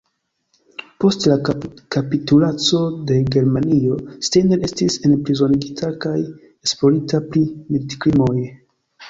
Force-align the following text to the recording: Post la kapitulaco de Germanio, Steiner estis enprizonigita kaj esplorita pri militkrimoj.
Post 1.03 1.25
la 1.31 1.35
kapitulaco 1.95 2.79
de 3.11 3.17
Germanio, 3.35 3.99
Steiner 4.29 4.65
estis 4.69 4.97
enprizonigita 5.11 5.93
kaj 6.07 6.17
esplorita 6.25 7.23
pri 7.31 7.47
militkrimoj. 7.71 8.37